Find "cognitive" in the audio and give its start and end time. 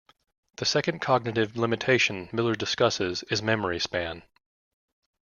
1.01-1.55